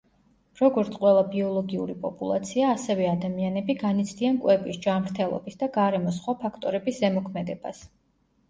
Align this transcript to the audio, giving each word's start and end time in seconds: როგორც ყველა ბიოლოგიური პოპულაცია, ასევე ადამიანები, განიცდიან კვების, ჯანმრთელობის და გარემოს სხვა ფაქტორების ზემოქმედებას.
როგორც 0.59 0.95
ყველა 1.01 1.19
ბიოლოგიური 1.33 1.95
პოპულაცია, 2.05 2.71
ასევე 2.77 3.05
ადამიანები, 3.09 3.77
განიცდიან 3.83 4.41
კვების, 4.47 4.81
ჯანმრთელობის 4.87 5.61
და 5.63 5.71
გარემოს 5.77 6.19
სხვა 6.23 6.37
ფაქტორების 6.47 7.03
ზემოქმედებას. 7.05 7.85